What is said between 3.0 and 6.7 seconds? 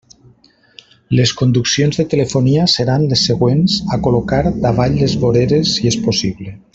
les següents a col·locar davall les voreres si és possible.